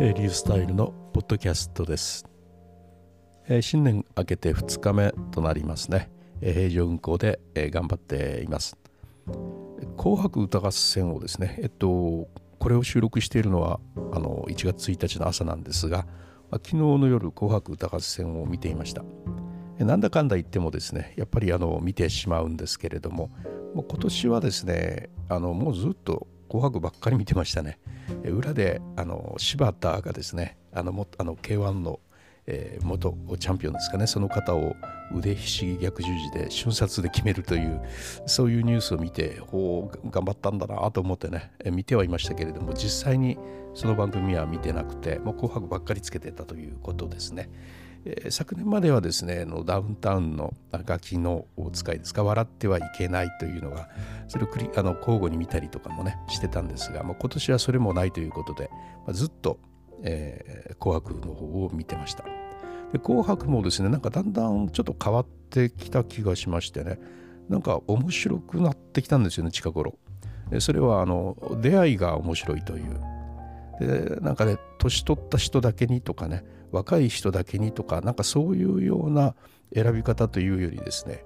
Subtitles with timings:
[0.00, 2.24] えー、リュースタイルのポッドキャストです、
[3.48, 6.08] えー、新年明けて2日目となりますね、
[6.40, 8.78] えー、平常運行で、えー、頑張っています。
[9.96, 12.28] 紅白歌合戦をですねえっと
[12.60, 13.80] これを収録しているのは
[14.12, 16.06] あの1月1日の朝なんですが、
[16.48, 19.02] まあ、昨日の夜紅白歌合戦を見ていました。
[19.80, 23.32] なんだかんだ言ってもですねやっぱりあの見てしまうんですけれども
[23.74, 27.78] もう今年はですねあのもうずっと紅白ばっかり見てましたね
[28.24, 32.00] 裏であの柴田がですねあのもあの K1 の、
[32.46, 34.74] えー、元チャンピオンですかねその方を
[35.14, 37.80] 腕ひしぎ逆十字で瞬殺で決めるという
[38.26, 43.38] そういうニュースを見てお頑張ったんだなと思ってね見てはいましたけれども実際に
[43.74, 47.48] その番組は見てなくてもう紅白ばっかりつけてたということですね。
[48.08, 53.88] え、昨年まではですねのダウンタウンの楽器のお使いですか笑ってはいけないというのが
[54.28, 58.70] それをあの交互に見たりとかもねしてたんですが、まあ、今年はそれもないということで、
[59.06, 59.58] まあ、ずっと、
[60.02, 62.24] えー、紅白の方を見てました。
[62.92, 66.98] で紅白もですねなんかだんだんちょっと変わってきた気がしましてね
[67.50, 69.98] なんか面白くなってきたんですよね近頃。
[70.60, 73.00] それはあの出会いが面白いという。
[73.80, 79.34] でなんかね年取った人だけにとかね若い人だけにとかなんかそういうような
[79.74, 81.24] 選び方というよりですね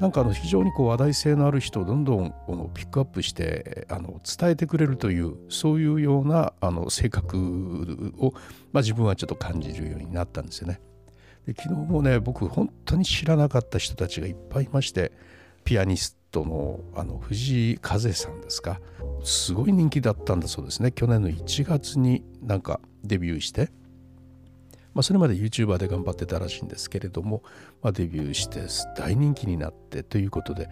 [0.00, 2.34] なんかあの非常にこう話題性のある人をどんどん
[2.74, 8.32] ピックアップしてあの伝えてくれるというそういうようなあの性格を、
[8.72, 10.80] まあ、自分はちょっと感じるようになったんですよね。
[11.46, 15.12] で昨日もね僕本当に知らなかった人たちがいっぱいいまして
[15.64, 18.80] ピアニストのあの藤井風さんですか。
[19.24, 20.90] すごい人気だったんだそうですね。
[20.90, 23.70] 去年の1月になんかデビューして。
[24.94, 27.42] まあ、それまで YouTuber で頑張ってたらしいんですけれども、
[27.82, 28.60] まあ、デビューして
[28.96, 30.68] 大人気になってということで、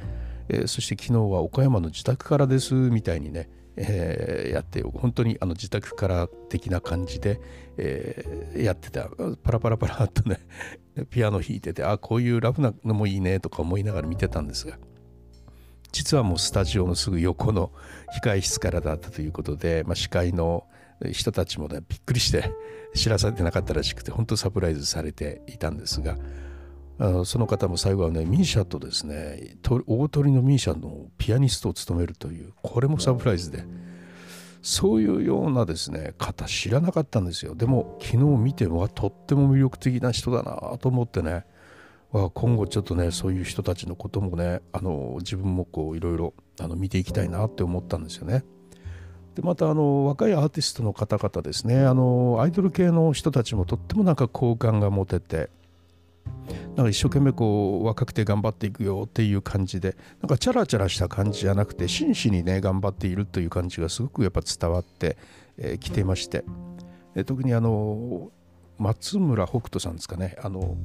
[0.49, 7.41] えー、そして昨日は岡山の自宅からですみたいにね、えー、やって本当にあの自宅から的な感じで、
[7.79, 9.09] えー、やってた。
[9.43, 10.41] パラパラパラっとね
[11.11, 14.79] ピアノ弾いててあこういうラフなのもいいねとか思いながら見てたんですが
[15.93, 17.73] 実はもうスタジオのすぐ横の
[18.23, 20.67] 控え室からだったということで、まあ、司会の
[21.13, 22.53] 人たちもねびっくりして
[22.95, 26.17] 知らされてなかったらしくて本当サプライズされていたんですが
[26.99, 29.57] あのその方も最後はねミーシャとですね
[29.87, 33.65] 大鳥のミーシャのピアニストを務めるというこれもサプライズで
[34.63, 41.47] そういうようなですね方知らなかったんですよでも昨日見てわとっても魅力的な人だなと思ってね
[42.13, 46.35] 今後ちょっとねそういう人たちのこともねあの自分もこういろいろ
[46.77, 48.45] 見ていきたいなって思ったんですよね。
[49.35, 51.85] でまたあの若いアーティストの方々ですね。
[51.85, 55.51] あのアイドル系の人たちもとってもなんか好感が持てて
[56.77, 65.17] なんか一生懸命こう若くて頑張っていくよっていう感じでなんかチャラチャラした感じじゃなくて真摯にね頑張っているという感じがすごくやっぱ伝わって
[65.57, 66.45] き、えー、ていまして、
[67.27, 68.31] 特にあの
[68.79, 70.37] 松村北斗さんですかね。
[70.43, 70.77] あの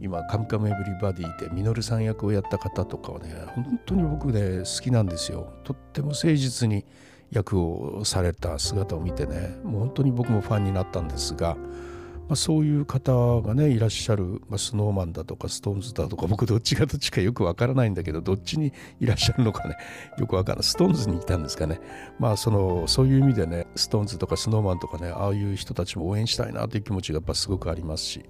[0.00, 5.52] 今「カムカムエヴリバディ」でミノルさん役をやった方とかはね本当に僕ね好きなんですよ。
[5.64, 6.84] とっても誠実に
[7.30, 19.76] 役をされた姿を見てねもう本当に僕もファンになったんですが、まあ、そういう方がねいらっしゃる、まあ、スノーマンだとかストーンズだとか僕どっちがどっちかよくわからないんだけどどっちにいらっしゃるのかね
[20.18, 21.80] よくわからないストーンズにいたんですかね
[22.18, 28.24] まあそのそういう意味でねストーンズとかスノーマンとかねああいう人たちも応援したいなという気持ちがやっぱすごくありますし。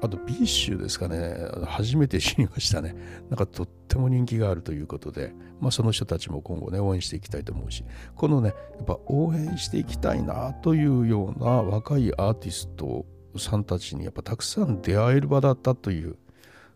[0.00, 1.34] あと BiSH ですかね。
[1.66, 2.94] 初めて知りましたね。
[3.30, 7.84] なんかとっても人気があるということで、まあ、その人たちも今後ね応援していきたいと思うし。
[8.14, 16.16] このねやっぱ応援していきたいなというような若いアーティストさんたちにやっぱたくさん出会える場だったという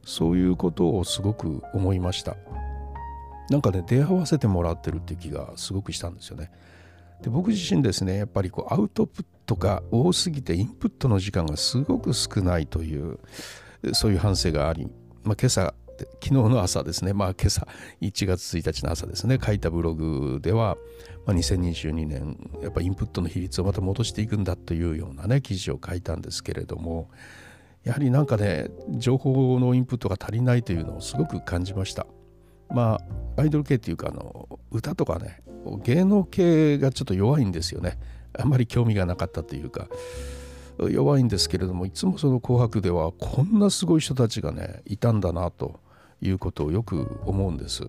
[0.04, 2.36] そういうことをすごく思いました。
[3.50, 6.50] なんかね出会わせてもらってるっていう気がすごくしたんですよね。
[7.22, 13.18] で僕自身ですねやっぱりこうアウトプットが多すぎてインプットの時間がすごく少ないという
[13.94, 14.86] そういう反省があり、
[15.24, 17.66] まあ、今朝昨日の朝ですね、まあ、今朝
[18.00, 19.36] 1月1日の朝ですね。
[19.44, 20.76] 書いたブログでは、
[21.26, 27.10] まあ、2022年やっぱインプットの比率をまた戻していくんだというようなね記事を書いたんですけれども
[27.82, 32.06] やはりなんかね情報のインプットが足りないというのをすごく感じました。
[32.70, 33.00] ま
[33.36, 35.42] あアイドル系っていうかあの歌とかね
[35.82, 37.98] 芸能系がちょっと弱いんですよね。
[38.38, 39.88] あまり興味がなかったというか
[40.90, 45.80] 弱いんですけれどもいつもその「紅白」ではこんなすごい人たちがねいたんだなと
[46.20, 47.88] いうことをよく思うんです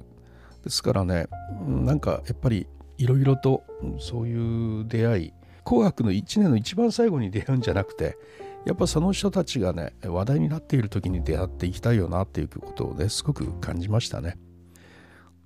[0.64, 1.28] ですからね
[1.68, 2.68] なんかやっぱり
[2.98, 3.64] いろいろと
[4.00, 8.18] そういう出会い紅白の1年の一番最後に出会うんじゃなくて
[8.66, 14.38] やっぱその人たちがね話題になっている時に出会っていきたいよなっていうことをねすごく感じましたね。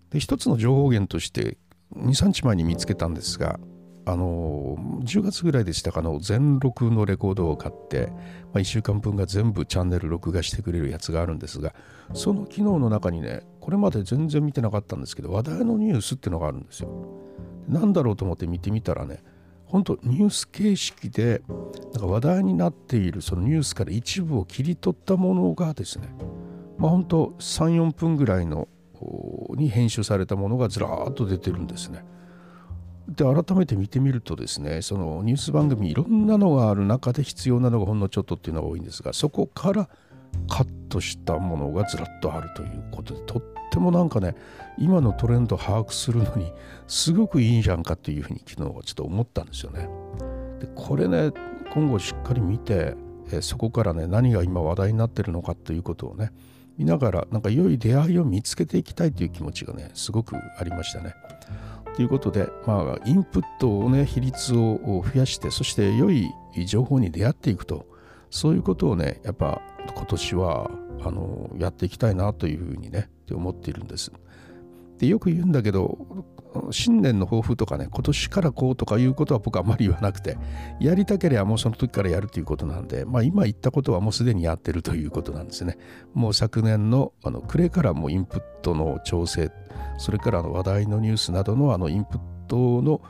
[0.10, 1.58] で一つの情報源として
[1.96, 3.60] 23日前に見つけたんですが
[4.06, 11.74] あの10月ぐらいでしたかの全録のレコードを買って、まあ、1週間分が全部チャンネル録画してくれるやつがあるんですが
[12.14, 16.90] その機能の中にねこれまで全然見てなかったんですけど話題のニュースっていうのがあるんですよ。
[17.68, 19.24] なんだろうと思って見てみたらね
[19.66, 21.42] 本当ニュース形式で
[21.94, 26.10] なんか話題になっているそのニュースから一部を切り取ったものがですね
[26.78, 28.68] まあ本当34分ぐらいの
[29.56, 32.06] に編集されたものがずらーっと出てるんですね。
[33.16, 39.90] で改めて見てみるとですねそのニュース番組いろんなのがある中で必要なのがほんのちょっとっていうのが多いんですがそこから
[40.48, 44.36] カットしたものがずらっとあるということでとってもなんかね
[44.78, 46.52] 今のトレンド把握するのに
[46.88, 49.88] すごくいいじゃんかっていうふうに昨日はちょっと思ったんですよね。
[50.60, 51.32] でこれね
[51.74, 52.96] 今後しっかり見て
[53.32, 56.32] えそこからね何が今話題になってるのかということをね
[56.78, 61.14] 見ながらなんか良い出会いを見つけていきたいという気持ちがねすごくありましたね。
[61.96, 66.32] ということで、まあ、インプットをね比率を増やしてそして良い
[66.66, 67.86] 情報に出会っていくと
[68.30, 69.62] そういうことをねやっぱ
[69.96, 70.72] 今年は
[71.04, 74.12] あのやっていきたいなというふうにねって思っているんです。
[75.04, 75.98] でよく言うんだけど
[76.72, 80.38] 新年の抱負とかね今年からこうとかいうことは僕はあまり言わなくて
[80.80, 85.78] やりたければもうその時からやるということなんでまあ今言ったことはもうすでにやってるということなんですね。
[86.14, 89.52] もう昨年のあの暮れからもインプットの調整
[89.98, 93.02] それからの話題のニュースなどのあのインプットの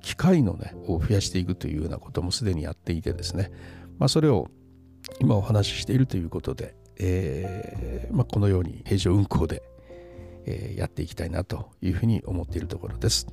[0.00, 3.52] 機会のねを増やしていくというようなこともすでにやっていてですね。
[3.98, 4.48] まあそれを
[5.20, 9.62] 今お話ししているということで、えーまあ、このように平常運行で
[10.46, 13.26] えやっていきたいなというふうに思っているところです。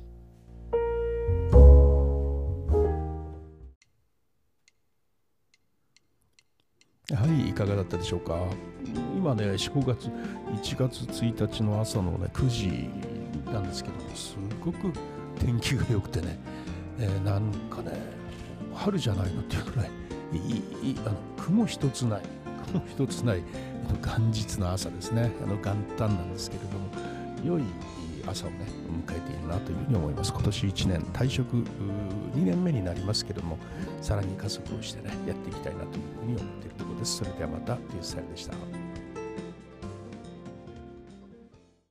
[7.10, 8.38] はい、いかがだったでしょうか？
[9.16, 12.90] 今ね、正月1月1日の朝のね、9時
[13.50, 14.92] なんですけども、すごく
[15.38, 16.38] 天気が良くてね、
[16.98, 17.98] えー、なんかね、
[18.74, 19.90] 春じゃないのっていうくらい、
[20.34, 22.22] いいあの雲一つない、
[22.72, 23.42] 雲一つない
[23.96, 26.88] 元日の朝ですね、あの元旦なんですけれども、
[27.44, 27.62] 良い
[28.26, 28.66] 朝をね
[29.08, 30.32] 迎えているなというふうに思います。
[30.32, 31.64] 今年1年退職2
[32.34, 33.58] 年目になりますけれども
[34.02, 37.16] さらに加速をしてねやっていきたいなというふうに思っているところです。
[37.16, 38.54] それではまたリュースタイルでした。